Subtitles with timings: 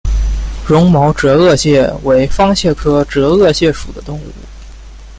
[0.65, 4.23] 绒毛折颚蟹为方蟹科折颚蟹属的动物。